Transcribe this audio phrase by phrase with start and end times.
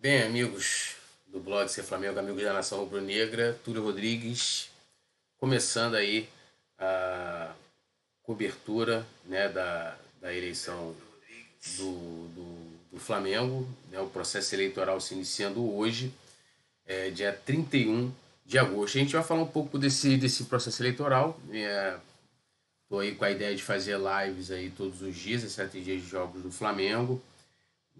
[0.00, 4.70] Bem, amigos do blog Ser Flamengo, amigos da Nação Rubro-Negra, Túlio Rodrigues,
[5.36, 6.26] começando aí
[6.78, 7.52] a
[8.22, 10.96] cobertura né, da, da eleição
[11.76, 11.92] do,
[12.28, 16.10] do, do Flamengo, né, o processo eleitoral se iniciando hoje,
[16.86, 18.10] é, dia 31
[18.46, 18.96] de agosto.
[18.96, 21.38] A gente vai falar um pouco desse, desse processo eleitoral.
[21.44, 26.00] Estou é, aí com a ideia de fazer lives aí todos os dias, em dias
[26.00, 27.22] de jogos do Flamengo.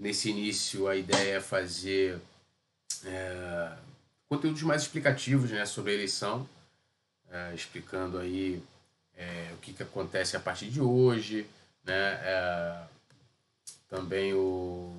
[0.01, 2.19] Nesse início, a ideia é fazer
[3.05, 3.73] é,
[4.31, 6.49] conteúdos mais explicativos né, sobre a eleição,
[7.31, 8.63] é, explicando aí
[9.15, 11.47] é, o que, que acontece a partir de hoje,
[11.85, 12.83] né, é,
[13.91, 14.91] também o,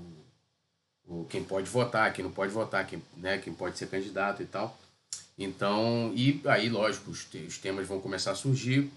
[1.08, 4.46] o quem pode votar, quem não pode votar, quem, né, quem pode ser candidato e
[4.46, 4.80] tal.
[5.36, 8.92] Então, e aí, lógico, os, os temas vão começar a surgir.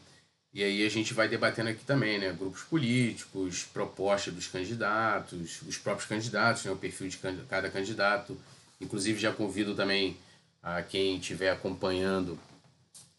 [0.54, 2.32] E aí a gente vai debatendo aqui também, né?
[2.32, 6.70] Grupos políticos, propostas dos candidatos, os próprios candidatos, né?
[6.70, 8.40] o perfil de cada candidato.
[8.80, 10.16] Inclusive já convido também
[10.62, 12.38] a quem estiver acompanhando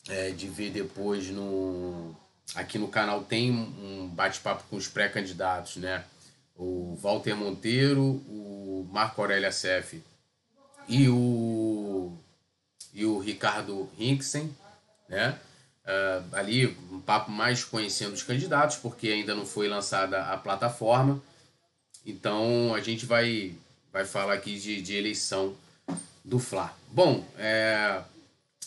[0.07, 2.15] é, de ver depois no
[2.53, 6.05] aqui no canal tem um bate-papo com os pré-candidatos, né?
[6.55, 10.01] O Walter Monteiro, o Marco Aurélio Acef
[10.87, 12.13] e o
[12.93, 14.55] e o Ricardo Hinksen,
[15.09, 15.37] né?
[15.85, 21.21] Uh, ali um papo mais conhecendo os candidatos, porque ainda não foi lançada a plataforma.
[22.05, 23.53] Então a gente vai,
[23.93, 25.55] vai falar aqui de, de eleição
[26.23, 26.75] do Fla.
[26.91, 28.01] Bom, é,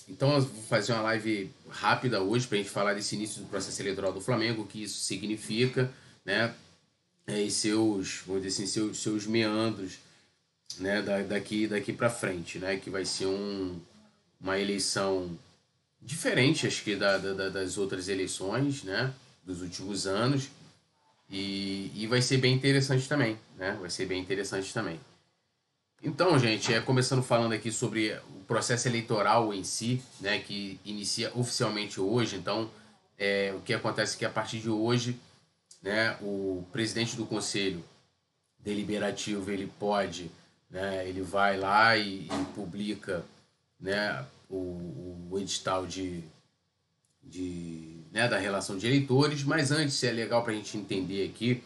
[0.08, 3.48] então eu vou fazer uma live rápida hoje para a gente falar desse início do
[3.48, 5.92] processo eleitoral do Flamengo, o que isso significa,
[6.24, 6.55] né?
[7.27, 9.98] É, e seus, vamos dizer assim, seus, seus meandros
[10.78, 12.77] né, daqui, daqui para frente, né?
[12.77, 13.78] Que vai ser um,
[14.41, 15.36] uma eleição
[16.00, 19.12] diferente, acho que, da, da, das outras eleições, né?
[19.44, 20.48] Dos últimos anos.
[21.30, 23.77] E, e vai ser bem interessante também, né?
[23.80, 24.98] Vai ser bem interessante também.
[26.02, 30.39] Então, gente, é, começando falando aqui sobre o processo eleitoral em si, né?
[30.39, 32.36] Que inicia oficialmente hoje.
[32.36, 32.70] Então,
[33.18, 35.18] é, o que acontece é que a partir de hoje,
[35.83, 36.17] né?
[36.23, 37.84] O presidente do conselho
[38.61, 40.30] deliberativo, ele pode,
[40.70, 41.06] né?
[41.06, 43.24] Ele vai lá e, e publica
[43.80, 46.23] né, o, o edital de,
[47.23, 51.63] de, né, da relação de eleitores, mas antes é legal para a gente entender aqui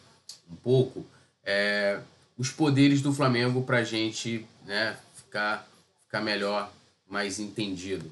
[0.50, 1.04] um pouco
[1.44, 2.00] é,
[2.36, 5.68] os poderes do Flamengo para a gente né, ficar,
[6.04, 6.72] ficar melhor,
[7.08, 8.10] mais entendido.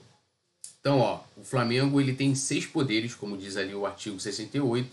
[0.81, 4.91] Então, ó, o Flamengo ele tem seis poderes, como diz ali o artigo 68.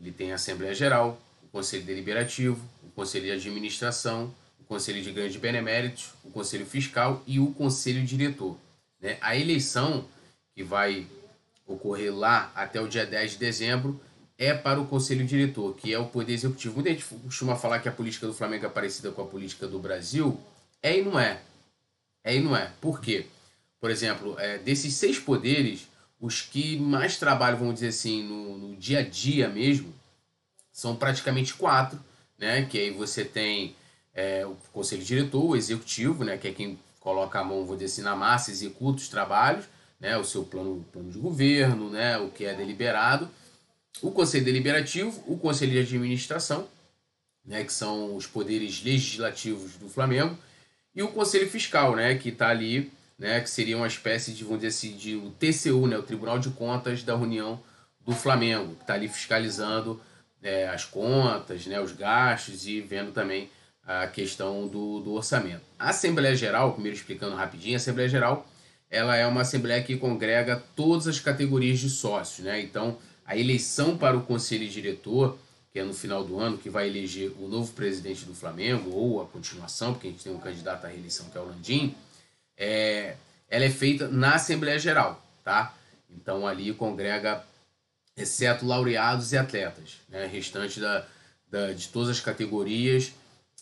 [0.00, 4.32] Ele tem a Assembleia Geral, o Conselho Deliberativo, o Conselho de Administração,
[4.68, 8.56] Conselho de Grandes Beneméritos, o Conselho Fiscal e o Conselho Diretor.
[9.00, 9.18] Né?
[9.20, 10.06] A eleição
[10.54, 11.06] que vai
[11.66, 14.00] ocorrer lá até o dia 10 de dezembro
[14.36, 16.74] é para o Conselho Diretor, que é o Poder Executivo.
[16.74, 19.78] Muita gente costuma falar que a política do Flamengo é parecida com a política do
[19.78, 20.40] Brasil.
[20.82, 21.40] É e não é.
[22.22, 22.72] É e não é.
[22.80, 23.26] Por quê?
[23.80, 25.88] Por exemplo, é, desses seis poderes,
[26.20, 29.92] os que mais trabalham, vamos dizer assim, no, no dia a dia mesmo,
[30.72, 31.98] são praticamente quatro,
[32.38, 32.64] né?
[32.64, 33.74] Que aí você tem
[34.14, 37.86] é, o conselho diretor, o executivo, né, que é quem coloca a mão, vou dizer
[37.86, 39.64] assim, na massa, executa os trabalhos,
[39.98, 43.30] né, o seu plano, plano de governo, né, o que é deliberado,
[44.02, 46.68] o conselho deliberativo, o conselho de administração,
[47.46, 50.36] né, que são os poderes legislativos do Flamengo,
[50.94, 54.60] e o conselho fiscal, né, que está ali, né, que seria uma espécie de, vamos
[54.60, 57.58] dizer assim, de o TCU, né, o Tribunal de Contas da União
[58.04, 59.98] do Flamengo, que está ali fiscalizando
[60.42, 63.48] é, as contas, né, os gastos e vendo também
[63.88, 65.62] a questão do, do orçamento.
[65.78, 68.46] A Assembleia Geral, primeiro explicando rapidinho, a Assembleia Geral
[68.90, 72.60] ela é uma assembleia que congrega todas as categorias de sócios, né?
[72.60, 75.38] Então, a eleição para o conselho diretor,
[75.70, 79.20] que é no final do ano, que vai eleger o novo presidente do Flamengo, ou
[79.20, 81.94] a continuação, porque a gente tem um candidato à reeleição que é o Landim,
[82.56, 83.16] é,
[83.50, 85.74] ela é feita na Assembleia Geral, tá?
[86.10, 87.44] Então, ali congrega,
[88.16, 90.26] exceto laureados e atletas, né?
[90.26, 91.06] Restante da,
[91.50, 93.12] da, de todas as categorias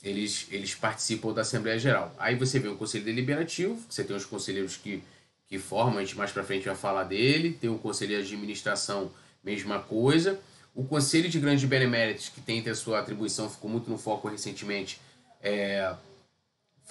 [0.02, 2.14] eles, eles participam da Assembleia Geral.
[2.18, 5.02] Aí você vê o Conselho Deliberativo, você tem os conselheiros que,
[5.48, 9.10] que formam, a gente mais para frente vai falar dele, tem o Conselho de Administração,
[9.42, 10.38] mesma coisa.
[10.74, 15.00] O Conselho de Grandes Beneméritos, que tem a sua atribuição, ficou muito no foco recentemente,
[15.42, 15.94] é,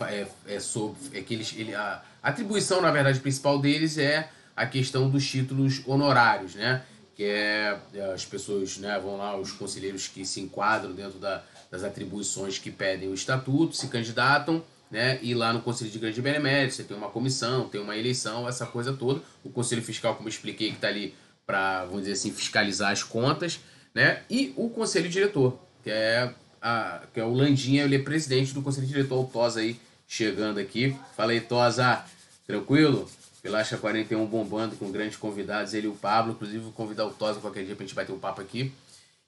[0.01, 4.65] é, é sobre é que eles, ele, a, atribuição, na verdade, principal deles é a
[4.65, 6.83] questão dos títulos honorários, né?
[7.15, 11.43] Que é, é as pessoas né, vão lá, os conselheiros que se enquadram dentro da,
[11.71, 15.19] das atribuições que pedem o estatuto, se candidatam, né?
[15.21, 18.65] E lá no Conselho de Grande Benemérito, você tem uma comissão, tem uma eleição, essa
[18.65, 19.21] coisa toda.
[19.43, 21.13] O Conselho Fiscal, como eu expliquei, que está ali
[21.45, 23.59] para, vamos dizer assim, fiscalizar as contas,
[23.93, 24.23] né?
[24.29, 28.61] E o Conselho Diretor, que é, a, que é o Landinha, ele é presidente do
[28.61, 30.95] Conselho Diretor, o Tosa aí, chegando aqui.
[31.15, 32.03] Fala aí, Tosa,
[32.47, 33.09] tranquilo?
[33.41, 36.33] Pilastra 41 bombando com grandes convidados, ele e o Pablo.
[36.33, 38.71] Inclusive, vou convidar o Tosa qualquer dia pra gente bater um papo aqui.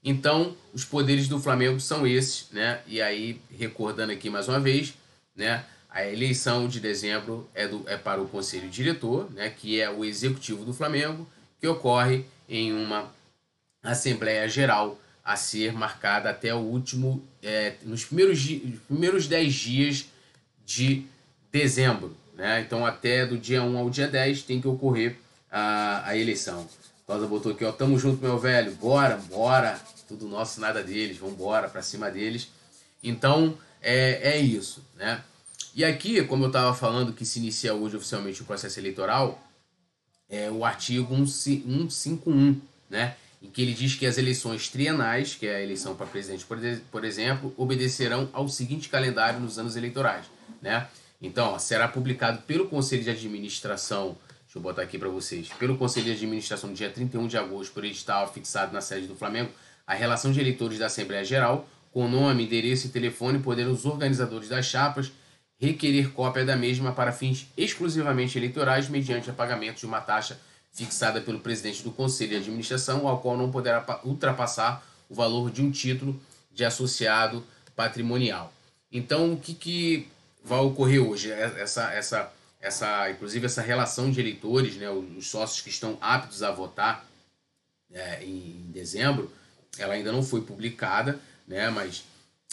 [0.10, 2.80] Então, os poderes do Flamengo são esses, né?
[2.88, 4.94] E aí, recordando aqui mais uma vez,
[5.36, 5.66] né?
[5.90, 9.50] A eleição de dezembro é, do, é para o Conselho Diretor, né?
[9.50, 11.28] Que é o executivo do Flamengo,
[11.60, 13.12] que ocorre em uma
[13.84, 18.42] Assembleia Geral a ser marcada até o último, é, nos primeiros,
[18.88, 20.06] primeiros 10 dias
[20.66, 21.06] de
[21.52, 22.16] dezembro.
[22.34, 22.62] Né?
[22.62, 25.18] Então, até do dia 1 ao dia 10 tem que ocorrer
[25.52, 26.66] a, a eleição.
[27.06, 31.36] Rosa botou aqui, ó, tamo junto, meu velho, bora, bora, tudo nosso, nada deles, vamos
[31.36, 32.50] embora para cima deles.
[33.04, 35.24] Então, é, é isso, né?
[35.76, 39.44] E aqui, como eu estava falando que se inicia hoje oficialmente o processo eleitoral,
[40.30, 42.60] é o artigo 151,
[42.90, 43.16] né?
[43.42, 46.46] em que ele diz que as eleições trienais, que é a eleição para presidente,
[46.92, 50.26] por exemplo, obedecerão ao seguinte calendário nos anos eleitorais.
[50.62, 50.88] Né?
[51.22, 55.78] Então, ó, será publicado pelo Conselho de Administração, deixa eu botar aqui para vocês, pelo
[55.78, 59.52] Conselho de Administração no dia 31 de agosto, por edital fixado na sede do Flamengo,
[59.88, 64.50] a relação de eleitores da Assembleia Geral, com nome, endereço e telefone, podendo os organizadores
[64.50, 65.12] das chapas
[65.60, 70.40] requerer cópia da mesma para fins exclusivamente eleitorais mediante o pagamento de uma taxa
[70.72, 75.62] fixada pelo presidente do Conselho de Administração, ao qual não poderá ultrapassar o valor de
[75.64, 76.20] um título
[76.52, 77.44] de associado
[77.76, 78.54] patrimonial.
[78.92, 80.08] Então, o que, que
[80.44, 81.32] vai ocorrer hoje?
[81.32, 86.44] É, essa, essa, essa, inclusive, essa relação de eleitores, né, os sócios que estão aptos
[86.44, 87.06] a votar
[87.92, 89.32] é, em dezembro,
[89.80, 92.04] ela ainda não foi publicada, né, mas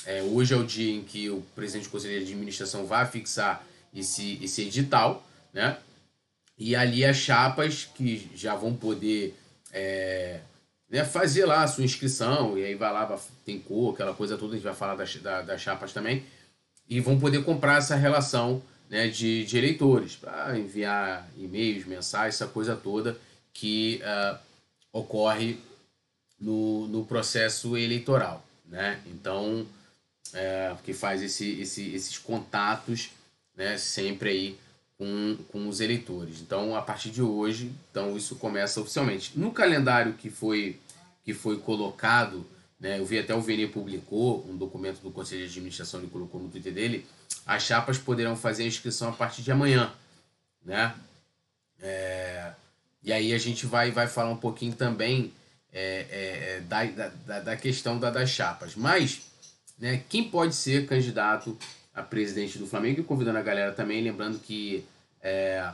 [0.06, 3.64] é, hoje é o dia em que o presidente do Conselho de Administração vai fixar
[3.94, 5.78] esse, esse edital, né?
[6.58, 9.34] E ali as chapas que já vão poder
[9.72, 10.40] é,
[10.88, 14.52] né, fazer lá a sua inscrição, e aí vai lá, tem cor, aquela coisa toda,
[14.52, 16.24] a gente vai falar das, das chapas também,
[16.88, 22.46] e vão poder comprar essa relação né, de, de eleitores, para enviar e-mails, mensagens, essa
[22.46, 23.18] coisa toda
[23.52, 24.38] que uh,
[24.92, 25.58] ocorre
[26.40, 28.44] no, no processo eleitoral.
[28.66, 29.00] Né?
[29.06, 29.66] Então,
[30.32, 33.10] é, que faz esse, esse, esses contatos
[33.56, 34.58] né, sempre aí
[34.98, 36.40] com, com os eleitores.
[36.40, 39.38] Então, a partir de hoje, então isso começa oficialmente.
[39.38, 40.78] No calendário que foi,
[41.24, 42.46] que foi colocado,
[42.78, 46.40] né, eu vi até o Vene publicou um documento do Conselho de Administração, ele colocou
[46.40, 47.06] no Twitter dele,
[47.46, 49.92] as chapas poderão fazer a inscrição a partir de amanhã.
[50.64, 50.94] Né?
[51.80, 52.52] É,
[53.02, 55.32] e aí a gente vai, vai falar um pouquinho também
[55.74, 58.74] é, é, é da, da, da questão da, das chapas.
[58.76, 59.20] Mas,
[59.78, 61.58] né, quem pode ser candidato
[61.92, 64.84] a presidente do Flamengo e convidando a galera também, lembrando que
[65.20, 65.72] é,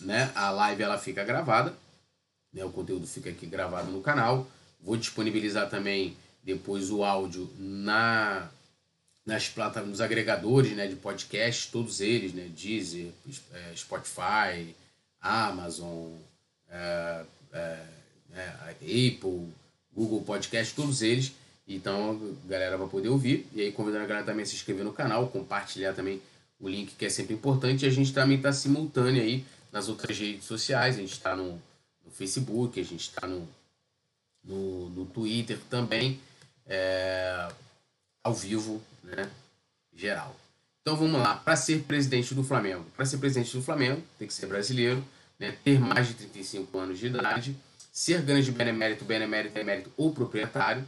[0.00, 1.74] né, a live ela fica gravada,
[2.52, 4.46] né, o conteúdo fica aqui gravado no canal.
[4.80, 8.48] Vou disponibilizar também depois o áudio na
[9.26, 13.10] nas plataformas, nos agregadores né, de podcast, todos eles, né, Deezer,
[13.52, 14.72] é, Spotify,
[15.20, 16.12] Amazon,
[16.70, 17.86] é, é,
[18.34, 19.48] é, Apple,
[19.94, 21.32] Google Podcast, todos eles
[21.68, 23.46] então a galera vai poder ouvir.
[23.52, 26.22] E aí convidando a galera também a se inscrever no canal, compartilhar também
[26.60, 27.84] o link que é sempre importante.
[27.84, 30.96] E a gente também está simultâneo aí nas outras redes sociais.
[30.96, 31.60] A gente está no,
[32.04, 33.48] no, Facebook, a gente está no,
[34.44, 36.20] no, no, Twitter também,
[36.66, 37.48] é,
[38.22, 39.28] ao vivo, né?
[39.92, 40.36] Geral.
[40.82, 41.34] Então vamos lá.
[41.34, 45.04] Para ser presidente do Flamengo, para ser presidente do Flamengo, tem que ser brasileiro,
[45.36, 45.56] né?
[45.64, 47.56] ter mais de 35 anos de idade,
[47.96, 50.86] ser grande benemérito, benemérito, emérito ou proprietário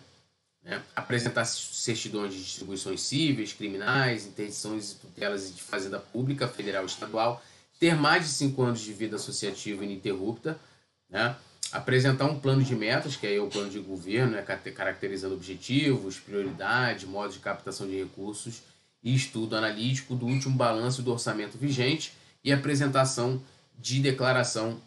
[0.62, 0.82] né?
[0.94, 7.42] apresentar certidões de distribuições cíveis, criminais, interdições e tutelas de fazenda pública, federal e estadual,
[7.80, 10.60] ter mais de cinco anos de vida associativa ininterrupta,
[11.08, 11.34] né?
[11.72, 14.42] apresentar um plano de metas, que é o plano de governo, né?
[14.42, 18.60] caracterizando objetivos, prioridade, modo de captação de recursos
[19.02, 22.12] e estudo analítico do último balanço do orçamento vigente
[22.44, 23.42] e apresentação
[23.78, 24.78] de declaração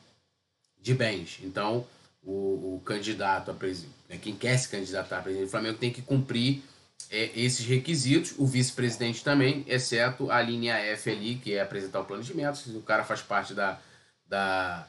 [0.79, 1.39] de bens.
[1.41, 1.83] Então,
[2.23, 5.91] o, o candidato a presidente né, quem quer se candidatar a presidente do Flamengo tem
[5.91, 6.61] que cumprir
[7.09, 12.05] é, esses requisitos, o vice-presidente também, exceto a linha F ali, que é apresentar o
[12.05, 12.59] plano de metas.
[12.59, 13.79] Se o cara faz parte da,
[14.27, 14.87] da,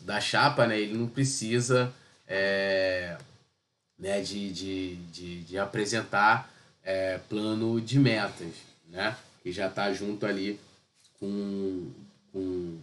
[0.00, 1.92] da chapa, né, ele não precisa
[2.26, 3.16] é,
[3.98, 6.50] né, de, de, de, de apresentar
[6.82, 8.52] é, plano de metas,
[8.88, 10.60] né, que já está junto ali
[11.18, 11.90] com,
[12.32, 12.78] com,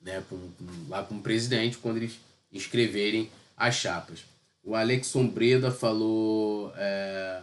[0.00, 2.18] né, com, com, lá com o presidente quando eles
[2.52, 4.24] escreverem as chapas.
[4.62, 6.72] O Alex Sombreda falou.
[6.76, 7.40] É,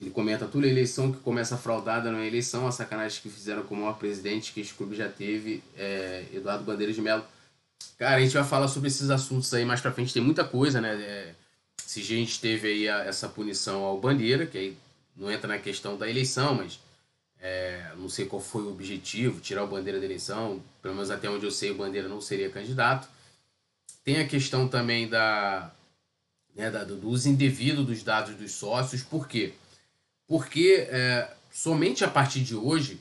[0.00, 3.74] ele comenta: toda eleição que começa fraudada não é eleição, a sacanagem que fizeram com
[3.74, 7.24] o maior presidente que este clube já teve, é, Eduardo Bandeira de Mello.
[7.98, 10.80] Cara, a gente vai falar sobre esses assuntos aí mais pra frente, tem muita coisa,
[10.80, 10.94] né?
[10.94, 11.34] É,
[11.78, 14.76] se a gente teve aí a, essa punição ao Bandeira, que aí
[15.16, 16.78] não entra na questão da eleição, mas
[17.42, 21.26] É, não sei qual foi o objetivo, tirar o Bandeira da eleição, pelo menos até
[21.26, 23.08] onde eu sei, o Bandeira não seria candidato.
[24.04, 25.70] Tem a questão também da,
[26.54, 29.52] né, da do uso indevido dos dados dos sócios, por quê?
[30.26, 33.00] Porque é, somente a partir de hoje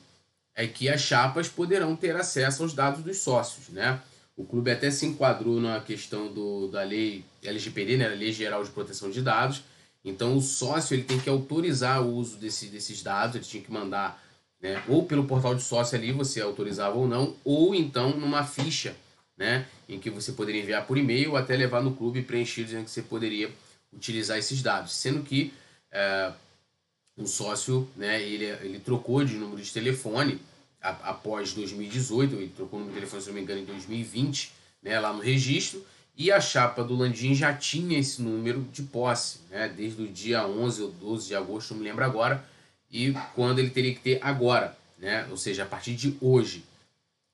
[0.55, 4.01] é que as chapas poderão ter acesso aos dados dos sócios, né?
[4.35, 8.63] O clube até se enquadrou na questão do, da lei LGPD, né, a Lei Geral
[8.63, 9.63] de Proteção de Dados.
[10.03, 13.71] Então, o sócio ele tem que autorizar o uso desse, desses dados, ele tinha que
[13.71, 14.21] mandar
[14.61, 18.95] né, ou pelo portal de sócio ali, você autorizava ou não, ou então numa ficha,
[19.39, 22.84] né, em que você poderia enviar por e-mail ou até levar no clube preenchido dizendo
[22.84, 23.50] que você poderia
[23.93, 24.93] utilizar esses dados.
[24.93, 25.53] Sendo que
[25.89, 26.34] é,
[27.17, 30.39] o sócio, né, ele, ele trocou de número de telefone
[30.81, 34.51] após 2018, ele trocou o número de telefone, se não me engano, em 2020,
[34.84, 39.39] né, lá no registro, e a chapa do Landim já tinha esse número de posse,
[39.50, 42.46] né, desde o dia 11 ou 12 de agosto, não me lembro agora,
[42.91, 46.63] e quando ele teria que ter agora, né, ou seja, a partir de hoje.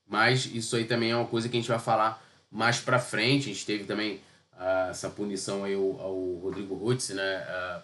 [0.07, 3.49] Mas isso aí também é uma coisa que a gente vai falar mais para frente.
[3.49, 4.21] A gente teve também
[4.53, 7.81] uh, essa punição aí ao, ao Rodrigo Rutz, né, uh,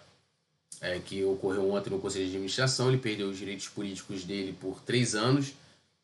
[0.80, 2.88] é, que ocorreu ontem no Conselho de Administração.
[2.88, 5.54] Ele perdeu os direitos políticos dele por três anos,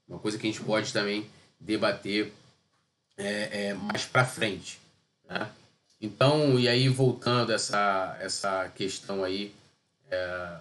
[0.09, 1.27] uma coisa que a gente pode também
[1.61, 2.33] debater
[3.17, 4.81] é, é, mais para frente.
[5.29, 5.51] Né?
[6.01, 9.53] Então, e aí voltando essa essa questão aí
[10.11, 10.57] é,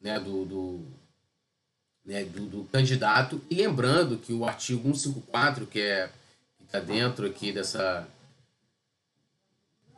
[0.00, 0.84] né, do, do,
[2.10, 6.10] né, do, do, candidato, e lembrando que o artigo 154, que é
[6.66, 8.06] está dentro aqui dessa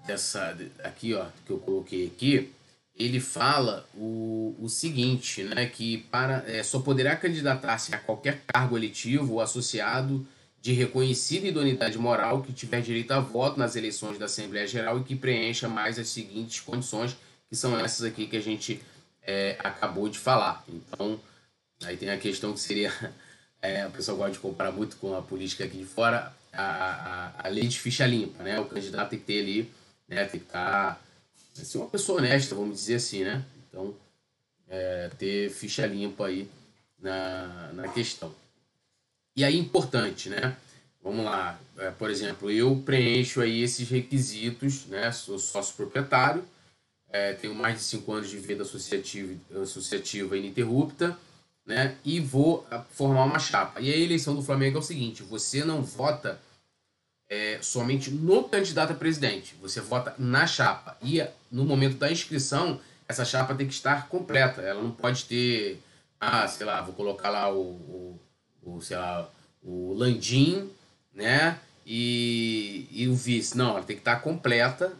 [0.07, 2.51] dessa aqui ó que eu coloquei aqui
[2.95, 8.77] ele fala o, o seguinte, né, que para, é, só poderá candidatar-se a qualquer cargo
[8.77, 10.27] eletivo ou associado
[10.61, 15.05] de reconhecida idoneidade moral que tiver direito a voto nas eleições da Assembleia Geral e
[15.05, 17.17] que preencha mais as seguintes condições,
[17.49, 18.81] que são essas aqui que a gente
[19.23, 20.63] é, acabou de falar.
[20.69, 21.19] Então,
[21.85, 22.93] aí tem a questão que seria,
[23.61, 27.47] é, o pessoal gosta de comparar muito com a política aqui de fora, a, a,
[27.47, 28.61] a lei de ficha limpa, né?
[28.61, 29.71] O candidato tem que ter ali,
[30.09, 30.95] né, tem que estar...
[30.95, 31.01] Tá,
[31.65, 33.45] ser uma pessoa honesta, vamos dizer assim, né?
[33.69, 33.95] Então,
[34.69, 36.49] é, ter ficha limpa aí
[36.99, 38.35] na, na questão.
[39.37, 40.57] E aí, importante, né?
[41.03, 45.11] Vamos lá, é, por exemplo, eu preencho aí esses requisitos, né?
[45.11, 46.45] Sou sócio proprietário,
[47.11, 51.19] é, tenho mais de 5 anos de vida associativa, associativa ininterrupta,
[51.65, 51.97] né?
[52.05, 53.81] E vou formar uma chapa.
[53.81, 56.41] E a eleição do Flamengo é o seguinte: você não vota
[57.33, 59.55] é, somente no candidato a presidente.
[59.63, 60.97] Você vota na chapa.
[61.03, 62.79] E no momento da inscrição,
[63.09, 64.61] essa chapa tem que estar completa.
[64.61, 65.81] Ela não pode ter,
[66.21, 68.21] ah, sei lá, vou colocar lá o, o,
[68.63, 69.31] o sei lá,
[69.63, 70.71] o Landim,
[71.15, 71.59] né?
[71.87, 73.57] E, e o vice.
[73.57, 74.93] Não, ela tem que estar completa,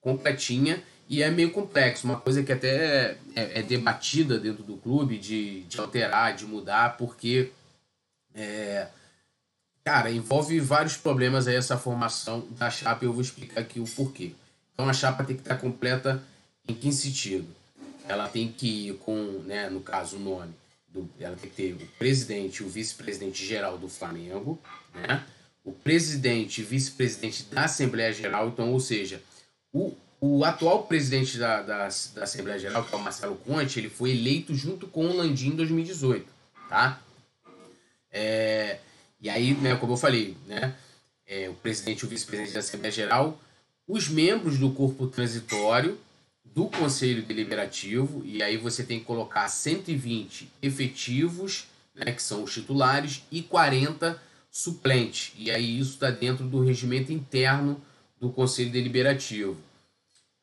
[0.00, 0.82] completinha.
[1.08, 5.62] E é meio complexo, uma coisa que até é, é debatida dentro do clube de,
[5.62, 7.52] de alterar, de mudar, porque
[8.34, 8.88] é,
[9.86, 13.84] Cara, envolve vários problemas aí essa formação da chapa e eu vou explicar aqui o
[13.84, 14.32] porquê.
[14.74, 16.20] Então a chapa tem que estar completa
[16.66, 17.46] em que sentido?
[18.08, 19.14] Ela tem que ir com,
[19.46, 20.52] né, no caso, o nome.
[20.88, 24.60] Do, ela tem que ter o presidente e o vice-presidente geral do Flamengo,
[24.92, 25.24] né?
[25.62, 29.22] o presidente e vice-presidente da Assembleia Geral, então, ou seja,
[29.72, 29.94] o,
[30.26, 34.10] o atual presidente da, da, da Assembleia Geral, que é o Marcelo Conte, ele foi
[34.10, 36.26] eleito junto com o Landim em 2018,
[36.68, 37.00] tá?
[38.10, 38.78] É,
[39.20, 40.74] e aí, né, como eu falei, né,
[41.26, 43.38] é, o presidente e o vice-presidente da Assembleia Geral,
[43.86, 45.98] os membros do corpo transitório
[46.44, 52.52] do Conselho Deliberativo, e aí você tem que colocar 120 efetivos, né, que são os
[52.52, 55.32] titulares, e 40 suplentes.
[55.36, 57.80] E aí isso está dentro do regimento interno
[58.18, 59.56] do Conselho Deliberativo.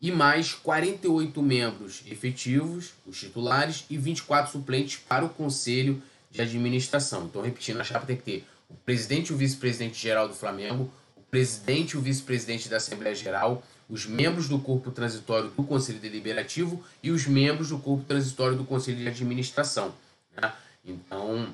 [0.04, 7.24] E mais 48 membros efetivos, os titulares, e 24 suplentes para o Conselho de Administração.
[7.24, 10.92] Então, repetindo, a chapa tem que ter o presidente e o vice-presidente geral do Flamengo,
[11.16, 16.00] o presidente e o vice-presidente da Assembleia Geral, os membros do corpo transitório do Conselho
[16.00, 19.96] Deliberativo e os membros do corpo transitório do Conselho de Administração.
[20.36, 20.52] Né?
[20.84, 21.48] Então,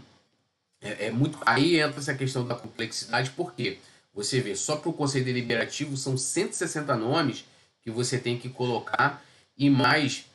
[0.82, 1.38] é, é, muito.
[1.46, 3.78] Aí entra essa questão da complexidade, porque
[4.12, 7.46] você vê, só para o Conselho Deliberativo são 160 nomes
[7.84, 9.24] que você tem que colocar
[9.58, 10.26] e mais,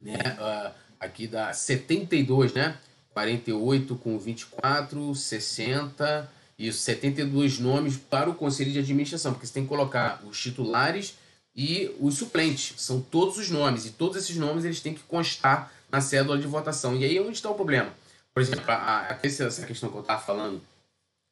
[0.00, 2.78] né, uh, aqui dá 72, né?
[3.10, 9.62] 48 com 24, 60 e 72 nomes para o conselho de administração, porque você tem
[9.62, 11.14] que colocar os titulares
[11.54, 15.72] e os suplentes, são todos os nomes, e todos esses nomes eles têm que constar
[15.90, 16.94] na cédula de votação.
[16.94, 17.92] E aí é onde está o problema?
[18.34, 20.60] Por exemplo, a, a, essa questão que eu estava falando,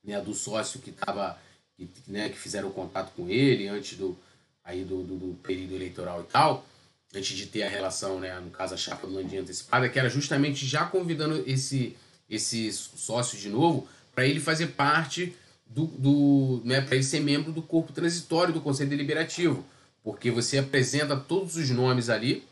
[0.03, 1.39] né, do sócio que estava,
[1.77, 4.17] que, né, que fizeram contato com ele antes do,
[4.65, 6.67] aí do, do, do período eleitoral e tal,
[7.15, 10.09] antes de ter a relação, né, no caso a chapa do Landim antecipada, que era
[10.09, 11.97] justamente já convidando esse,
[12.29, 17.53] esse sócio de novo para ele fazer parte do, do né, para ele ser membro
[17.53, 19.65] do corpo transitório do Conselho Deliberativo,
[20.03, 22.45] porque você apresenta todos os nomes ali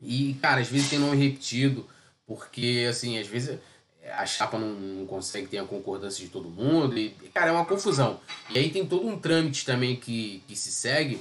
[0.00, 1.86] e, cara, às vezes tem nome repetido,
[2.26, 3.58] porque, assim, às vezes
[4.12, 6.98] a chapa não, não, consegue ter a concordância de todo mundo.
[6.98, 8.20] E, cara, é uma confusão.
[8.50, 11.20] E aí tem todo um trâmite também que, que se segue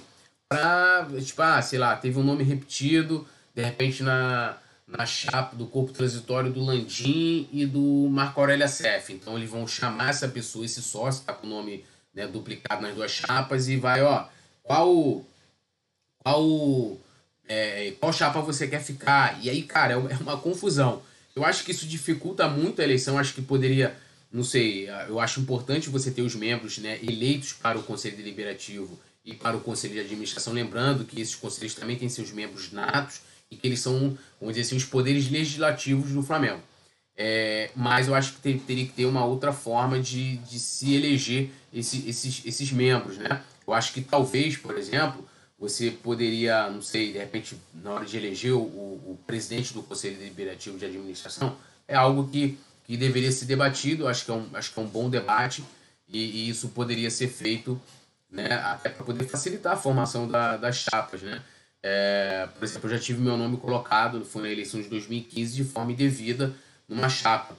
[0.58, 4.58] pra, tipo, ah, sei lá, teve um nome repetido, de repente na,
[4.88, 9.12] na chapa do corpo transitório do Landim e do Marco Aurélio Acef.
[9.12, 11.84] Então eles vão chamar essa pessoa, esse sócio, tá com o nome
[12.14, 14.26] né, duplicado nas duas chapas e vai, ó,
[14.62, 15.26] qual
[16.20, 16.98] qual
[17.48, 19.44] é, qual chapa você quer ficar?
[19.44, 21.02] E aí, cara, é uma confusão.
[21.36, 23.18] Eu acho que isso dificulta muito a eleição.
[23.18, 23.96] Acho que poderia,
[24.32, 29.00] não sei, eu acho importante você ter os membros né, eleitos para o Conselho Deliberativo
[29.26, 30.54] e para o Conselho de Administração.
[30.54, 34.62] Lembrando que esses conselhos também têm seus membros natos e que eles são, vamos dizer
[34.62, 36.62] assim, os poderes legislativos do Flamengo.
[37.16, 40.96] É, mas eu acho que ter, teria que ter uma outra forma de, de se
[40.96, 43.18] eleger esse, esses, esses membros.
[43.18, 43.42] Né?
[43.66, 45.28] Eu acho que talvez, por exemplo,
[45.58, 50.18] você poderia, não sei, de repente, na hora de eleger o, o presidente do Conselho
[50.18, 51.56] Deliberativo de Administração,
[51.88, 54.88] é algo que, que deveria ser debatido, acho que é um, acho que é um
[54.88, 55.64] bom debate,
[56.10, 57.80] e, e isso poderia ser feito
[58.34, 61.22] né, até para poder facilitar a formação da, das chapas.
[61.22, 61.42] Né?
[61.82, 65.64] É, por exemplo, eu já tive meu nome colocado, foi na eleição de 2015, de
[65.64, 66.54] forma indevida,
[66.90, 67.56] numa chapa.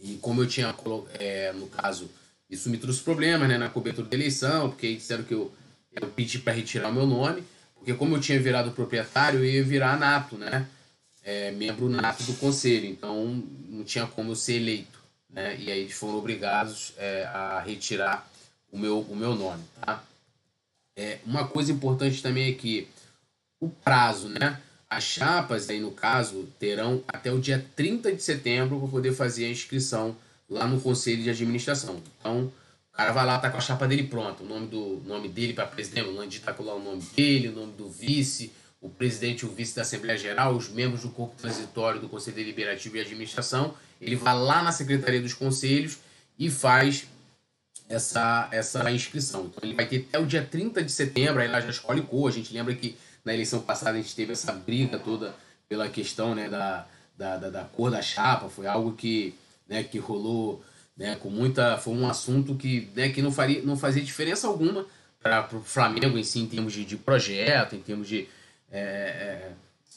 [0.00, 0.74] E como eu tinha,
[1.20, 2.10] é, no caso,
[2.50, 5.52] isso me trouxe problemas né, na cobertura da eleição, porque disseram que eu
[6.00, 7.44] eu pedi para retirar o meu nome,
[7.74, 10.66] porque como eu tinha virado proprietário, eu ia virar nato, né?
[11.24, 14.98] É, membro nato do conselho, então não tinha como eu ser eleito,
[15.30, 15.56] né?
[15.58, 18.28] E aí eles foram obrigados é, a retirar
[18.72, 20.02] o meu, o meu nome, tá?
[20.96, 22.88] É, uma coisa importante também é que
[23.60, 24.60] o prazo, né?
[24.90, 29.44] As chapas, aí no caso, terão até o dia 30 de setembro para poder fazer
[29.46, 30.16] a inscrição
[30.48, 32.02] lá no Conselho de Administração.
[32.18, 32.52] Então,
[32.92, 34.42] o cara vai lá, tá com a chapa dele pronta.
[34.42, 37.48] O nome, do, nome dele para presidente, o Landim tá com lá o nome dele,
[37.48, 41.34] o nome do vice, o presidente o vice da Assembleia Geral, os membros do corpo
[41.40, 43.74] transitório do Conselho Deliberativo e Administração.
[44.00, 45.98] Ele vai lá na Secretaria dos Conselhos
[46.38, 47.06] e faz
[47.92, 49.44] essa, essa inscrição.
[49.46, 52.28] Então ele vai ter até o dia 30 de setembro, aí lá já escolhe cor.
[52.28, 55.34] A gente lembra que na eleição passada a gente teve essa briga toda
[55.68, 58.48] pela questão né, da, da, da, da cor da chapa.
[58.48, 59.34] Foi algo que,
[59.68, 60.64] né, que rolou
[60.96, 64.86] né, com muita foi um assunto que, né, que não faria não fazia diferença alguma
[65.22, 68.26] para o Flamengo em si em termos de, de projeto, em termos de,
[68.70, 69.50] é, é,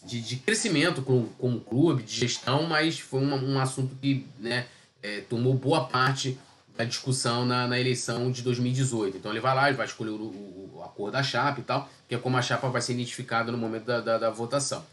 [0.06, 4.68] de, de, crescimento como, como clube, de gestão, mas foi um, um assunto que né,
[5.02, 6.38] é, tomou boa parte
[6.78, 9.18] da discussão na, na eleição de 2018.
[9.18, 11.90] Então ele vai lá, ele vai escolher o, o, a cor da chapa e tal,
[12.08, 14.86] que é como a chapa vai ser identificada no momento da, da, da votação.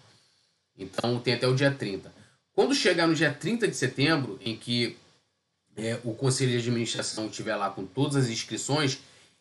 [0.79, 2.13] Então tem até o dia 30.
[2.55, 4.97] Quando chegar no dia 30 de setembro, em que
[5.77, 8.99] é, o conselho de administração estiver lá com todas as inscrições,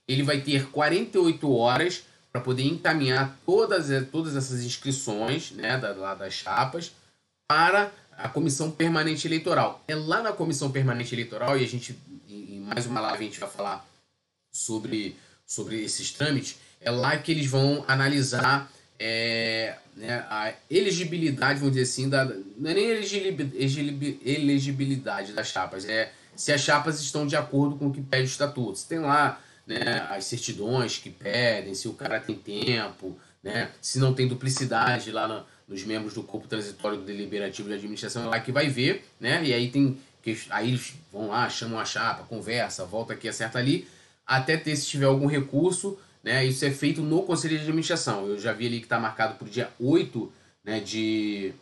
[0.08, 5.92] ele vai ter 48 horas para poder encaminhar todas, é, todas essas inscrições né, da,
[5.92, 6.94] lá das chapas
[7.52, 9.84] para a comissão permanente eleitoral.
[9.86, 13.42] É lá na comissão permanente eleitoral, e a gente, em mais uma live, a gente
[13.42, 13.86] vai falar
[14.54, 21.76] sobre, sobre esses trâmites, é lá que eles vão analisar é, né, a elegibilidade, vamos
[21.76, 22.88] dizer assim, da, não é nem
[24.24, 28.32] elegibilidade das chapas, é se as chapas estão de acordo com o que pede o
[28.32, 28.78] estatuto.
[28.78, 34.00] Se tem lá né, as certidões que pedem, se o cara tem tempo, né, se
[34.00, 38.40] não tem duplicidade lá no, nos membros do corpo transitório deliberativo de administração, é lá
[38.42, 39.42] que vai ver, né?
[39.42, 39.98] E aí tem
[40.50, 43.88] aí eles vão lá, chamam a chapa, conversa, volta aqui, acerta ali,
[44.28, 46.46] até ter se tiver algum recurso, né?
[46.46, 48.28] Isso é feito no conselho de administração.
[48.28, 50.32] Eu já vi ali que está marcado para o dia 8
[50.64, 51.54] né, de,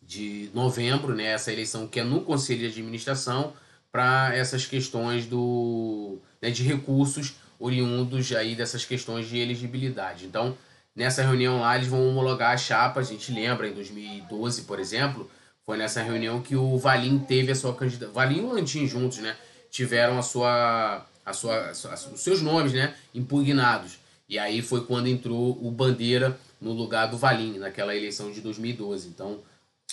[0.00, 1.24] de novembro, né?
[1.24, 3.52] Essa eleição que é no conselho de administração
[3.90, 10.24] para essas questões do, né, de recursos oriundos aí dessas questões de elegibilidade.
[10.24, 10.56] Então,
[10.94, 13.08] nessa reunião lá, eles vão homologar as chapas.
[13.08, 15.30] A gente lembra, em 2012, por exemplo,
[15.64, 18.12] foi nessa reunião que o Valim teve a sua candidatura.
[18.12, 19.36] Valim e o Lantim juntos, né?
[19.70, 22.94] Tiveram a sua, a sua, a sua, os seus nomes, né?
[23.14, 23.98] Impugnados.
[24.28, 29.08] E aí foi quando entrou o Bandeira no lugar do Valim, naquela eleição de 2012.
[29.08, 29.40] Então,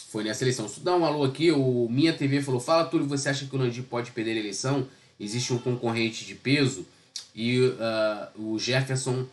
[0.10, 0.68] foi nessa eleição.
[0.68, 3.60] Se dá um alô aqui, o Minha TV falou: Fala, Túlio, você acha que o
[3.60, 4.88] Landim pode perder a eleição?
[5.20, 6.86] Existe um concorrente de peso.
[7.34, 9.26] E uh, o Jefferson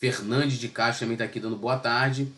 [0.00, 2.32] Fernandes de Castro também está aqui dando boa tarde.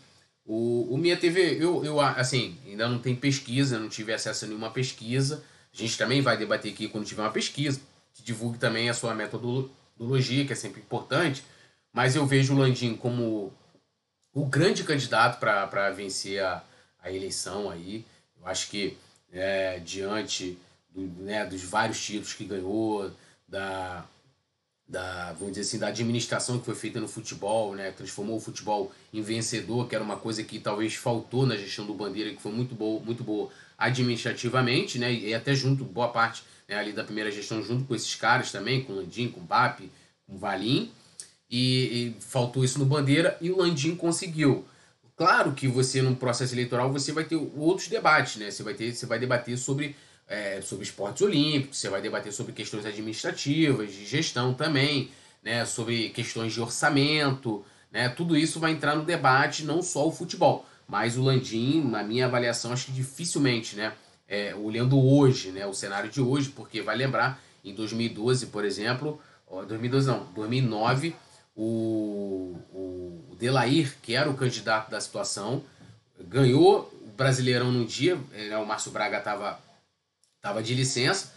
[0.45, 4.49] O, o Minha TV, eu, eu assim, ainda não tem pesquisa, não tive acesso a
[4.49, 5.45] nenhuma pesquisa.
[5.73, 7.81] A gente também vai debater aqui quando tiver uma pesquisa,
[8.13, 11.45] que divulgue também a sua metodologia, que é sempre importante.
[11.93, 13.53] Mas eu vejo o Landim como
[14.35, 16.65] o grande candidato para vencer a,
[17.01, 18.05] a eleição aí.
[18.41, 18.99] Eu acho que
[19.33, 20.59] é, diante
[20.91, 23.11] do, né, dos vários títulos que ganhou,
[23.47, 24.05] da,
[24.93, 28.93] da, vamos dizer assim, da administração que foi feita no futebol, né, transformou o futebol
[29.11, 32.53] em vencedor, que era uma coisa que talvez faltou na gestão do Bandeira, que foi
[32.53, 37.31] muito boa, muito boa administrativamente, né, e até junto, boa parte né, ali da primeira
[37.31, 39.81] gestão, junto com esses caras também, com o Landim, com o BAP,
[40.27, 40.91] com o Valim,
[41.51, 44.63] e, e faltou isso no Bandeira, e o Landim conseguiu.
[45.17, 48.51] Claro que você, num processo eleitoral, você vai ter outros debates, né?
[48.51, 49.97] Você vai, ter, você vai debater sobre,
[50.33, 55.11] é, sobre esportes olímpicos, você vai debater sobre questões administrativas, de gestão também,
[55.43, 55.67] né?
[55.67, 58.09] Sobre questões de orçamento, né?
[58.09, 60.65] Tudo isso vai entrar no debate, não só o futebol.
[60.89, 63.93] Mas o Landim, na minha avaliação, acho que dificilmente, né?
[64.27, 65.67] É, olhando hoje, né?
[65.67, 69.21] O cenário de hoje, porque vai lembrar, em 2012, por exemplo,
[69.69, 71.15] 2012 não, 2009
[71.55, 75.63] o, o Delair, que era o candidato da situação,
[76.19, 79.61] ganhou o Brasileirão no dia, né, o Márcio Braga estava
[80.43, 81.33] tava de licença,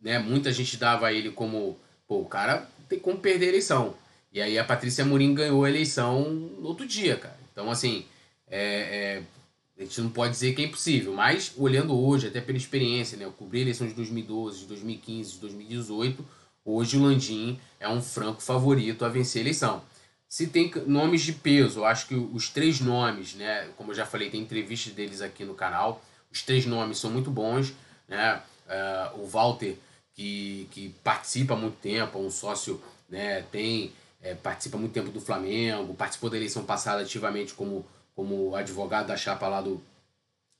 [0.00, 3.94] né, muita gente dava ele como, pô, o cara tem como perder a eleição.
[4.32, 7.38] E aí a Patrícia Murim ganhou a eleição no outro dia, cara.
[7.52, 8.04] Então, assim,
[8.48, 9.22] é, é,
[9.78, 13.24] a gente não pode dizer que é impossível, mas olhando hoje, até pela experiência, né,
[13.26, 18.00] eu cobri a eleição de 2012, de 2015, de 2018, Hoje o Landim é um
[18.00, 19.82] franco favorito a vencer a eleição.
[20.28, 24.30] Se tem nomes de peso, acho que os três nomes, né, como eu já falei,
[24.30, 27.74] tem entrevistas deles aqui no canal, os três nomes são muito bons.
[28.12, 28.42] Né?
[28.66, 29.74] Uh, o Walter,
[30.14, 34.92] que, que participa há muito tempo, é um sócio, né, tem, é, participa há muito
[34.92, 39.82] tempo do Flamengo, participou da eleição passada ativamente como, como advogado da chapa lá do,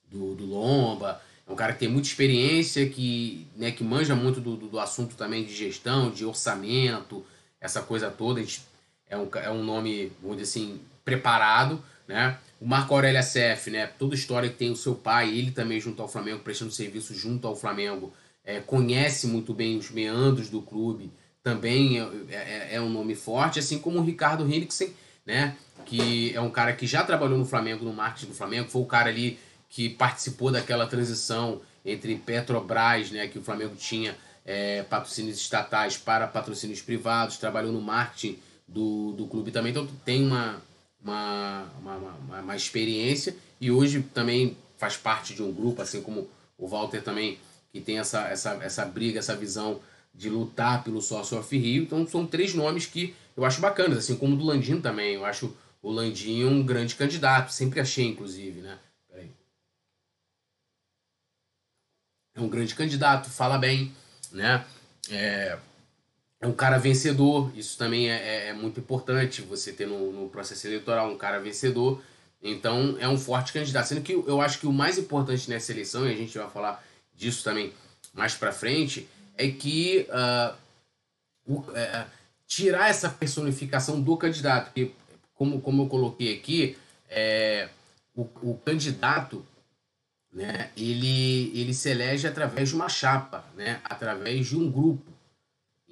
[0.09, 1.21] do, do Lomba.
[1.47, 4.79] É um cara que tem muita experiência, que, né, que manja muito do, do, do
[4.79, 7.23] assunto também de gestão, de orçamento,
[7.61, 8.39] essa coisa toda.
[8.39, 8.63] A gente,
[9.07, 12.39] é, um, é um nome, vamos dizer assim, preparado, né?
[12.63, 13.87] O Marco Aurélio CF, né?
[13.99, 17.45] Toda história que tem o seu pai, ele também junto ao Flamengo, prestando serviço junto
[17.45, 21.11] ao Flamengo, é, conhece muito bem os meandros do clube,
[21.43, 24.93] também é, é, é um nome forte, assim como o Ricardo Henriksen,
[25.25, 25.57] né?
[25.85, 28.85] Que é um cara que já trabalhou no Flamengo, no marketing do Flamengo, foi o
[28.85, 35.35] cara ali que participou daquela transição entre Petrobras, né, que o Flamengo tinha é, patrocínios
[35.37, 40.61] estatais para patrocínios privados, trabalhou no marketing do, do clube também, então tem uma,
[41.03, 46.27] uma, uma, uma, uma experiência e hoje também faz parte de um grupo, assim como
[46.57, 47.37] o Walter também,
[47.71, 49.79] que tem essa, essa, essa briga, essa visão
[50.13, 51.83] de lutar pelo sócio off Rio.
[51.83, 55.15] Então são três nomes que eu acho bacanas, assim como o do Landim também.
[55.15, 58.77] Eu acho o Landim um grande candidato, sempre achei, inclusive, né?
[62.35, 63.91] é um grande candidato, fala bem,
[64.31, 64.65] né?
[65.09, 65.57] É
[66.47, 70.67] um cara vencedor, isso também é, é, é muito importante, você ter no, no, processo
[70.67, 72.01] eleitoral um cara vencedor,
[72.41, 73.87] então é um forte candidato.
[73.87, 76.83] Sendo que eu acho que o mais importante nessa eleição, e a gente vai falar
[77.15, 77.73] disso também
[78.13, 80.55] mais para frente, é que uh,
[81.45, 82.05] o, é,
[82.47, 84.91] tirar essa personificação do candidato, porque,
[85.33, 86.77] como, como eu coloquei aqui,
[87.09, 87.69] é,
[88.15, 89.45] o, o candidato
[90.33, 95.12] né, ele, ele se elege através de uma chapa, né, através de um grupo.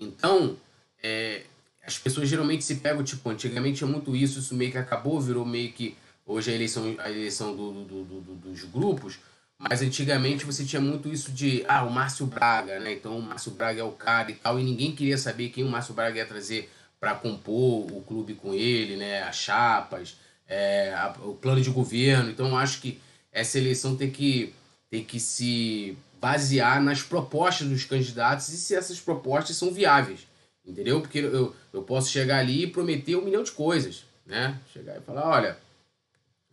[0.02, 0.58] Então,
[1.02, 1.44] é,
[1.86, 5.46] as pessoas geralmente se pegam, tipo, antigamente tinha muito isso, isso meio que acabou, virou
[5.46, 9.20] meio que hoje a eleição, a eleição do, do, do, do dos grupos,
[9.58, 13.52] mas antigamente você tinha muito isso de, ah, o Márcio Braga, né, então o Márcio
[13.52, 16.26] Braga é o cara e tal, e ninguém queria saber quem o Márcio Braga ia
[16.26, 21.70] trazer para compor o clube com ele, né, as chapas, é, a, o plano de
[21.70, 23.00] governo, então acho que
[23.32, 24.54] essa eleição tem que,
[24.90, 30.28] tem que se basear nas propostas dos candidatos e se essas propostas são viáveis,
[30.64, 31.02] entendeu?
[31.02, 34.60] Porque eu, eu posso chegar ali e prometer um milhão de coisas, né?
[34.72, 35.58] Chegar e falar, olha,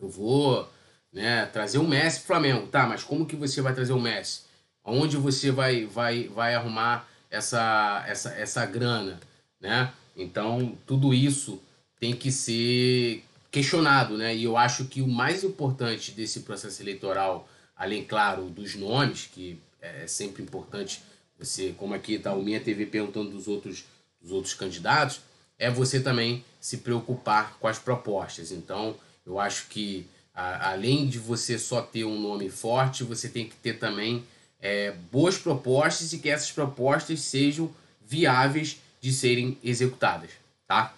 [0.00, 0.66] eu vou
[1.12, 2.86] né, trazer o um Messi pro Flamengo, tá?
[2.86, 4.42] Mas como que você vai trazer o Messi?
[4.82, 9.20] Onde você vai, vai, vai arrumar essa, essa, essa grana,
[9.60, 9.92] né?
[10.16, 11.60] Então, tudo isso
[12.00, 14.34] tem que ser questionado, né?
[14.34, 17.46] E eu acho que o mais importante desse processo eleitoral,
[17.78, 21.00] além, claro, dos nomes, que é sempre importante
[21.38, 23.84] você, como aqui está o Minha TV perguntando dos outros,
[24.20, 25.20] dos outros candidatos,
[25.56, 28.50] é você também se preocupar com as propostas.
[28.50, 33.48] Então, eu acho que a, além de você só ter um nome forte, você tem
[33.48, 34.24] que ter também
[34.60, 37.72] é, boas propostas e que essas propostas sejam
[38.04, 40.30] viáveis de serem executadas,
[40.66, 40.94] tá?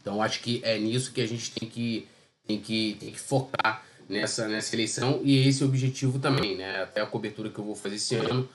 [0.00, 2.06] Então acho que é nisso que a gente tem que,
[2.46, 6.82] tem que, tem que focar nessa, nessa eleição e esse é o objetivo também, né?
[6.82, 8.48] Até a cobertura que eu vou fazer esse ano.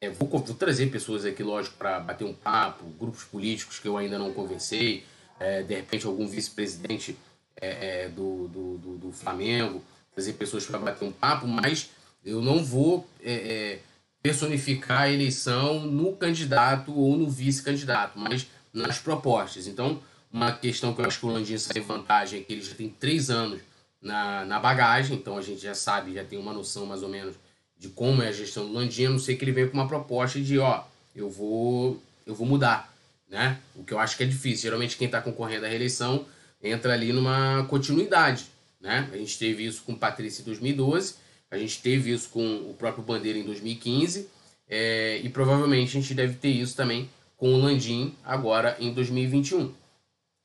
[0.00, 3.96] É, vou, vou, trazer pessoas aqui, lógico, para bater um papo, grupos políticos que eu
[3.96, 5.04] ainda não conversei,
[5.38, 7.16] é, de repente algum vice-presidente
[7.60, 11.90] é, é do, do, do, do, Flamengo, trazer pessoas para bater um papo, mas
[12.24, 13.78] eu não vou é, é,
[14.22, 19.68] personificar a eleição no candidato ou no vice-candidato, mas nas propostas.
[19.68, 20.00] Então,
[20.32, 22.88] uma questão que eu acho que o Landim sai vantagem é que ele já tem
[22.88, 23.60] três anos
[24.02, 27.36] na, na bagagem, então a gente já sabe, já tem uma noção mais ou menos
[27.78, 29.88] de como é a gestão do Landim, a não sei que ele venha com uma
[29.88, 30.84] proposta de, ó,
[31.14, 32.92] eu vou, eu vou mudar,
[33.28, 33.58] né?
[33.74, 34.62] O que eu acho que é difícil.
[34.62, 36.26] Geralmente quem está concorrendo à reeleição
[36.62, 38.46] entra ali numa continuidade,
[38.80, 39.08] né?
[39.12, 41.14] A gente teve isso com Patrícia em 2012,
[41.50, 44.28] a gente teve isso com o próprio Bandeira em 2015,
[44.68, 49.72] é, e provavelmente a gente deve ter isso também com o Landim agora em 2021.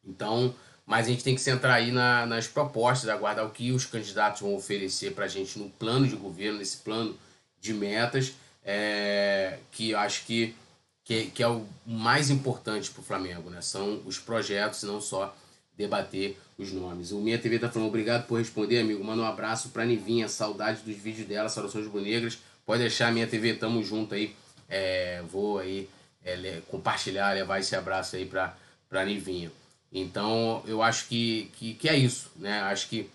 [0.06, 0.54] Então,
[0.88, 4.40] mas a gente tem que centrar aí na, nas propostas, aguardar o que os candidatos
[4.40, 7.14] vão oferecer para a gente no plano de governo, nesse plano
[7.60, 10.56] de metas, é, que acho que,
[11.04, 13.62] que, que é o mais importante para o Flamengo, né?
[13.62, 15.36] São os projetos, não só
[15.76, 17.12] debater os nomes.
[17.12, 19.04] O Minha TV está falando, obrigado por responder, amigo.
[19.04, 22.40] Manda um abraço para Nivinha, saudade dos vídeos dela, saudações bonegras.
[22.66, 24.34] Pode deixar, Minha TV, tamo junto aí.
[24.70, 25.90] É, vou aí
[26.24, 29.52] é, compartilhar, levar esse abraço aí para Nivinha.
[29.92, 32.62] Então, eu acho que, que, que, é isso, né?
[32.62, 33.10] Acho que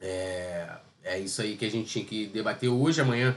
[0.00, 0.68] é,
[1.02, 3.00] é isso aí que a gente tinha que debater hoje.
[3.00, 3.36] Amanhã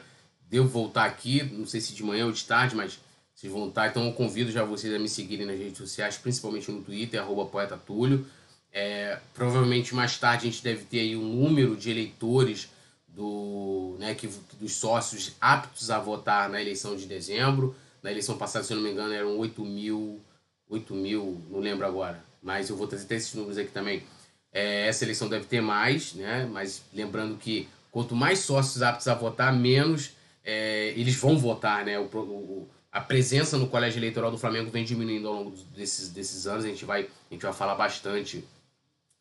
[0.49, 2.99] devo voltar aqui, não sei se de manhã ou de tarde, mas
[3.33, 6.81] se voltar, então eu convido já vocês a me seguirem nas redes sociais, principalmente no
[6.81, 8.25] Twitter, arroba poeta Túlio.
[8.71, 12.69] É, provavelmente mais tarde a gente deve ter aí um número de eleitores
[13.07, 14.27] do, né, que,
[14.59, 17.75] dos sócios aptos a votar na eleição de dezembro.
[18.01, 20.21] Na eleição passada, se eu não me engano, eram 8 mil,
[20.69, 24.03] 8 mil, não lembro agora, mas eu vou trazer até esses números aqui também.
[24.51, 26.47] É, essa eleição deve ter mais, né?
[26.51, 30.11] mas lembrando que quanto mais sócios aptos a votar, menos
[30.43, 31.97] é, eles vão votar, né?
[31.97, 36.45] O, o, a presença no colégio eleitoral do Flamengo vem diminuindo ao longo desses, desses
[36.45, 36.65] anos.
[36.65, 38.43] A gente, vai, a gente vai falar bastante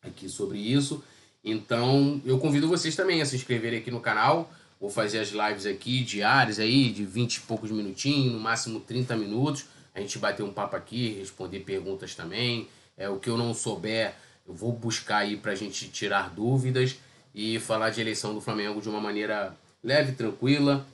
[0.01, 1.03] aqui sobre isso.
[1.43, 4.51] Então, eu convido vocês também a se inscreverem aqui no canal.
[4.79, 9.15] Vou fazer as lives aqui diárias aí, de 20 e poucos minutinhos, no máximo 30
[9.15, 9.65] minutos.
[9.95, 12.67] A gente bater um papo aqui, responder perguntas também.
[12.97, 14.13] É o que eu não souber,
[14.47, 16.97] eu vou buscar aí pra gente tirar dúvidas
[17.33, 20.85] e falar de eleição do Flamengo de uma maneira leve, tranquila,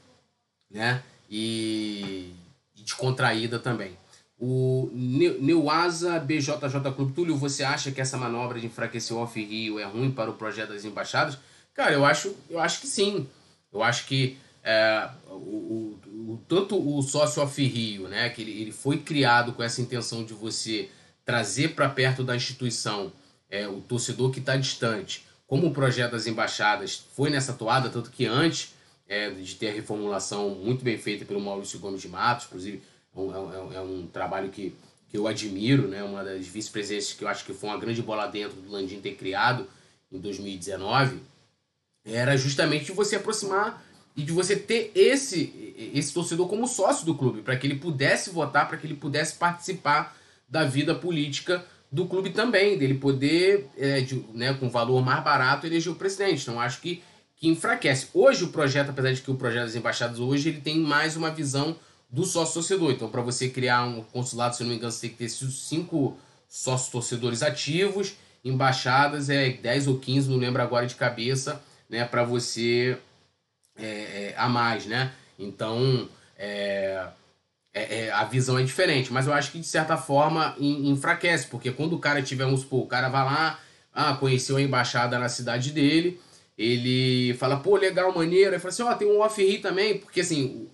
[0.70, 1.04] né?
[1.30, 2.34] E,
[2.76, 3.98] e descontraída também.
[4.40, 9.84] O Neuasa BJJ Clube Túlio, você acha que essa manobra de enfraquecer o Off-Rio é
[9.84, 11.38] ruim para o projeto das embaixadas?
[11.74, 13.28] Cara, eu acho, eu acho que sim.
[13.72, 18.72] Eu acho que é, o, o, o, tanto o sócio Off-Rio, né, que ele, ele
[18.72, 20.90] foi criado com essa intenção de você
[21.30, 23.14] trazer para perto da instituição
[23.52, 28.10] é, o torcedor que está distante, como o projeto das embaixadas foi nessa toada, tanto
[28.10, 28.74] que antes
[29.08, 32.82] é, de ter a reformulação muito bem feita pelo Maurício Gomes de Matos, inclusive
[33.16, 34.74] é um, é um, é um trabalho que,
[35.08, 38.26] que eu admiro, né, uma das vice-presidências que eu acho que foi uma grande bola
[38.26, 39.68] dentro do Landim ter criado
[40.12, 41.20] em 2019,
[42.06, 47.14] era justamente de você aproximar e de você ter esse, esse torcedor como sócio do
[47.14, 50.18] clube, para que ele pudesse votar, para que ele pudesse participar
[50.50, 55.66] da vida política do clube também, dele poder, é, de, né, com valor mais barato,
[55.66, 56.44] eleger o presidente.
[56.44, 57.02] Então, acho que
[57.40, 58.10] que enfraquece.
[58.14, 61.32] Hoje o projeto, apesar de que o projeto das embaixadas hoje ele tem mais uma
[61.32, 61.76] visão
[62.10, 62.92] do sócio torcedor.
[62.92, 66.18] Então, para você criar um consulado, se não me engano, você tem que ter cinco
[66.50, 72.24] sócios torcedores ativos, embaixadas é 10 ou 15, não lembro agora de cabeça, né, para
[72.24, 72.98] você
[73.78, 75.14] é, é, a mais, né?
[75.38, 77.08] Então, é,
[77.74, 81.72] é, é, a visão é diferente, mas eu acho que de certa forma enfraquece, porque
[81.72, 83.60] quando o cara tiver, um supor, o cara vai lá,
[83.94, 86.20] ah, conheceu a embaixada na cidade dele,
[86.58, 88.54] ele fala, pô, legal, maneiro.
[88.54, 90.68] Aí fala assim, ó, oh, tem um off-ri também, porque assim,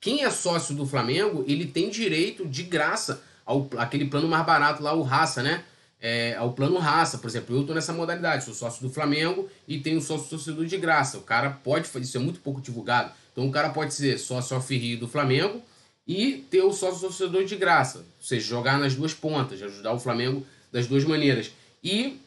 [0.00, 4.82] quem é sócio do Flamengo, ele tem direito de graça ao aquele plano mais barato
[4.82, 5.64] lá, o Raça, né?
[6.02, 9.78] É, ao plano Raça, por exemplo, eu tô nessa modalidade, sou sócio do Flamengo e
[9.78, 11.18] tenho sócio torcedor de graça.
[11.18, 13.12] O cara pode fazer, isso é muito pouco divulgado.
[13.32, 15.62] Então o cara pode ser sócio off-ri do Flamengo
[16.06, 20.00] e ter o sócio torcedor de graça, ou seja, jogar nas duas pontas, ajudar o
[20.00, 21.50] Flamengo das duas maneiras.
[21.82, 22.20] E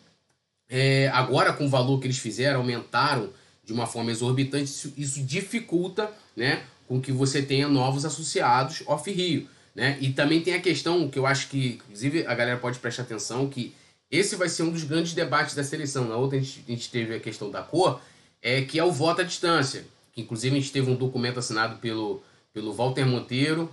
[0.70, 3.30] é, agora, com o valor que eles fizeram, aumentaram
[3.64, 9.48] de uma forma exorbitante, isso, isso dificulta né, com que você tenha novos associados off-Rio.
[9.76, 9.98] Né?
[10.00, 13.50] E também tem a questão que eu acho que, inclusive, a galera pode prestar atenção,
[13.50, 13.74] que
[14.12, 16.08] esse vai ser um dos grandes debates da seleção.
[16.08, 18.00] Na outra, a gente, a gente teve a questão da cor,
[18.42, 19.86] é, que é o voto à distância.
[20.12, 22.22] Que, inclusive, a gente teve um documento assinado pelo,
[22.54, 23.70] pelo Walter Monteiro,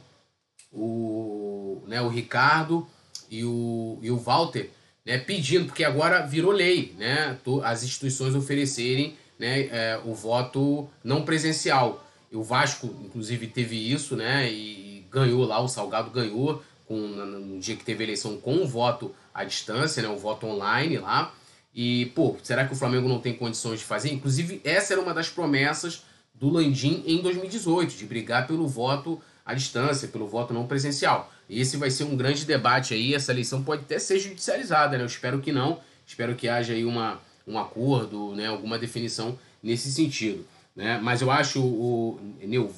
[0.72, 2.86] o, né, o Ricardo
[3.30, 4.70] e o, e o Walter,
[5.04, 11.24] né, pedindo, porque agora virou lei, né, as instituições oferecerem né, é, o voto não
[11.24, 12.06] presencial.
[12.30, 17.74] O Vasco, inclusive, teve isso, né, e ganhou lá, o Salgado ganhou com, no dia
[17.74, 21.34] que teve eleição com o voto à distância, né, o voto online lá.
[21.74, 24.12] E, pô, será que o Flamengo não tem condições de fazer?
[24.12, 26.04] Inclusive, essa era uma das promessas
[26.40, 31.30] do Landim em 2018, de brigar pelo voto à distância, pelo voto não presencial.
[31.48, 35.02] Esse vai ser um grande debate aí, essa eleição pode até ser judicializada, né?
[35.02, 38.46] Eu espero que não, espero que haja aí uma, um acordo, né?
[38.46, 40.46] alguma definição nesse sentido.
[40.74, 40.98] Né?
[41.02, 42.72] Mas eu acho o Neu,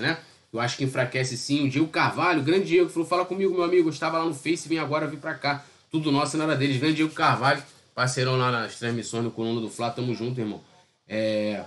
[0.00, 0.18] né?
[0.52, 1.66] Eu acho que enfraquece sim.
[1.66, 3.88] O Diego Carvalho, grande Diego, falou: fala comigo, meu amigo.
[3.88, 5.64] Eu estava lá no Face, vim agora vir para cá.
[5.90, 6.78] Tudo nosso, nada deles.
[6.78, 7.62] Grande Diego Carvalho,
[7.94, 9.90] parceirão lá nas transmissões do Coluna do Flá.
[9.90, 10.60] Tamo junto, irmão.
[11.08, 11.64] É...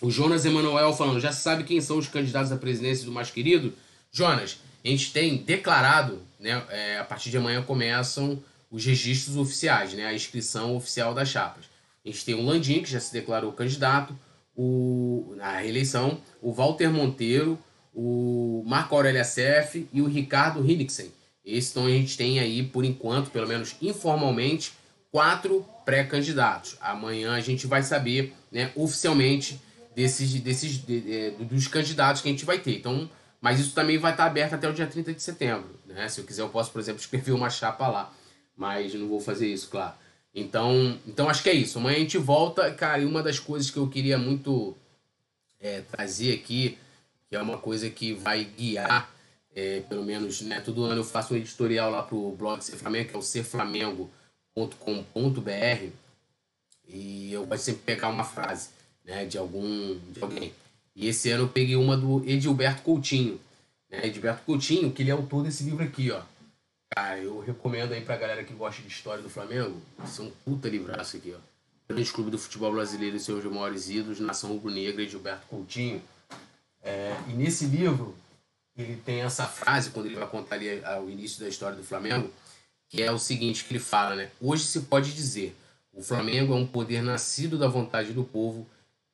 [0.00, 3.72] O Jonas Emanuel falando: já sabe quem são os candidatos à presidência do mais querido?
[4.12, 6.62] Jonas, a gente tem declarado, né?
[6.70, 10.06] É, a partir de amanhã começam os registros oficiais, né?
[10.06, 11.64] A inscrição oficial das chapas.
[12.04, 14.16] A gente tem o Landim, que já se declarou candidato,
[14.56, 17.58] o, na reeleição, o Walter Monteiro,
[17.94, 21.12] o Marco Aurélio Assef e o Ricardo Hinnicksen.
[21.44, 24.72] Esse então a gente tem aí, por enquanto, pelo menos informalmente,
[25.10, 26.76] quatro pré-candidatos.
[26.80, 29.60] Amanhã a gente vai saber né, oficialmente
[29.98, 32.76] desses, desses de, de, dos candidatos que a gente vai ter.
[32.76, 35.74] Então, mas isso também vai estar aberto até o dia 30 de setembro.
[35.84, 36.08] Né?
[36.08, 38.14] Se eu quiser, eu posso, por exemplo, escrever uma chapa lá.
[38.56, 39.94] Mas não vou fazer isso, claro.
[40.32, 41.78] Então, então acho que é isso.
[41.78, 42.72] Amanhã a gente volta.
[42.72, 44.76] Cara, e uma das coisas que eu queria muito
[45.58, 46.78] é, trazer aqui
[47.28, 49.10] que é uma coisa que vai guiar,
[49.54, 53.10] é, pelo menos, né, todo ano eu faço um editorial lá pro blog Ser Flamengo,
[53.10, 55.92] que é o serflamengo.com.br,
[56.88, 58.70] e eu gosto sempre pegar uma frase,
[59.08, 60.52] né, de algum, de alguém.
[60.94, 63.40] E esse ano eu peguei uma do Edilberto Coutinho,
[63.90, 66.20] né, Edilberto Coutinho, que ele é autor desse livro aqui, ó.
[66.94, 70.30] Cara, eu recomendo aí pra galera que gosta de história do Flamengo, esse é um
[70.44, 71.40] puta livraço aqui, ó.
[71.88, 76.02] Grande Clube do Futebol Brasileiro e seus maiores ídolos, Nação Rubro-Negra, Edilberto Coutinho.
[76.82, 78.14] É, e nesse livro,
[78.76, 82.30] ele tem essa frase, quando ele vai contar ali o início da história do Flamengo,
[82.90, 84.30] que é o seguinte que ele fala, né?
[84.38, 85.56] Hoje se pode dizer,
[85.92, 88.66] o Flamengo é um poder nascido da vontade do povo.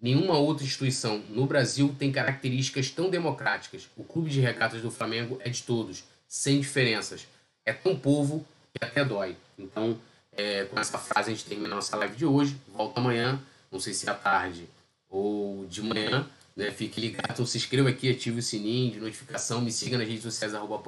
[0.05, 3.89] Nenhuma outra instituição no Brasil tem características tão democráticas.
[3.97, 7.27] O clube de regatas do Flamengo é de todos, sem diferenças.
[7.65, 9.35] É tão povo que até dói.
[9.59, 9.99] Então,
[10.37, 12.55] é, com essa frase a gente termina a nossa live de hoje.
[12.69, 13.41] Volta amanhã,
[13.73, 14.69] não sei se é à tarde
[15.09, 16.29] ou de manhã.
[16.55, 16.71] Né?
[16.71, 20.23] Fique ligado, então se inscreva aqui, ative o sininho de notificação, me siga nas redes
[20.23, 20.81] sociais, arroba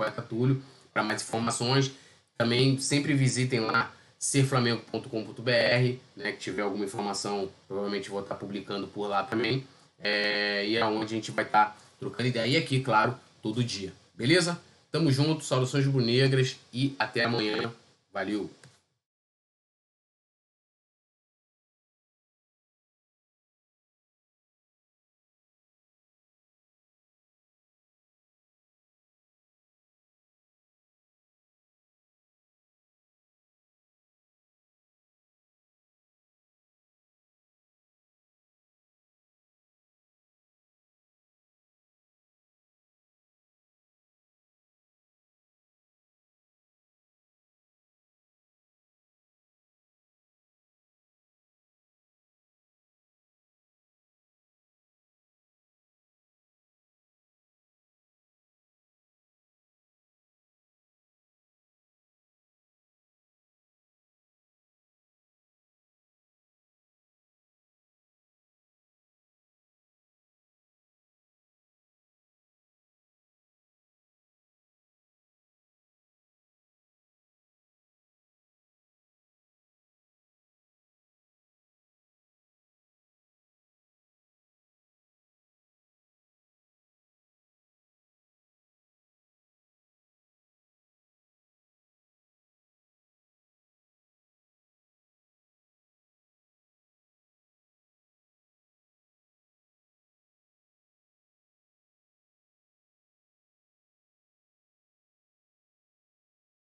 [0.92, 1.90] para mais informações.
[2.36, 6.32] Também sempre visitem lá serflamengo.com.br, né?
[6.32, 9.64] Que tiver alguma informação, provavelmente vou estar publicando por lá também.
[10.00, 12.46] É, e é onde a gente vai estar trocando ideia.
[12.46, 13.92] E aqui, claro, todo dia.
[14.14, 14.60] Beleza?
[14.90, 17.72] Tamo junto, saudações rubro-negras e até amanhã.
[18.12, 18.50] Valeu!